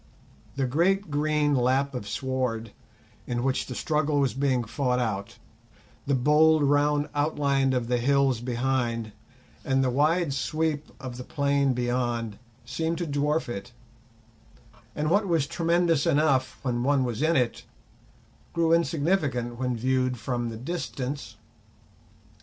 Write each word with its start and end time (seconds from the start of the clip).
The 0.55 0.65
great 0.65 1.11
green 1.11 1.53
lap 1.53 1.93
of 1.93 2.07
sward 2.07 2.71
in 3.27 3.43
which 3.43 3.67
the 3.67 3.75
struggle 3.75 4.19
was 4.19 4.33
being 4.33 4.63
fought 4.63 4.97
out, 4.97 5.37
the 6.07 6.15
bold 6.15 6.63
round 6.63 7.07
outline 7.13 7.73
of 7.73 7.87
the 7.87 7.99
hills 7.99 8.41
behind, 8.41 9.11
and 9.63 9.83
the 9.83 9.91
wide 9.91 10.33
sweep 10.33 10.91
of 10.99 11.17
the 11.17 11.23
plain 11.23 11.73
beyond, 11.73 12.39
seemed 12.65 12.97
to 12.97 13.05
dwarf 13.05 13.47
it; 13.47 13.73
and 14.95 15.11
what 15.11 15.27
was 15.27 15.45
tremendous 15.45 16.07
enough 16.07 16.57
when 16.63 16.81
one 16.81 17.03
was 17.03 17.21
in 17.21 17.35
it, 17.35 17.65
grew 18.53 18.73
insignificant 18.73 19.59
when 19.59 19.77
viewed 19.77 20.17
from 20.17 20.49
the 20.49 20.57
distance. 20.57 21.35